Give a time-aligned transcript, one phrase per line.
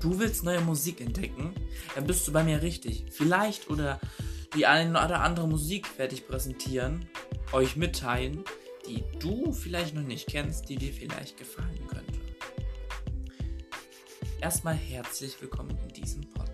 [0.00, 1.52] Du willst neue Musik entdecken?
[1.94, 3.06] Dann bist du bei mir richtig.
[3.10, 4.00] Vielleicht oder
[4.54, 7.08] die eine oder andere Musik werde ich präsentieren,
[7.52, 8.44] euch mitteilen,
[8.86, 12.20] die du vielleicht noch nicht kennst, die dir vielleicht gefallen könnte.
[14.40, 16.47] Erstmal herzlich willkommen in diesem Podcast.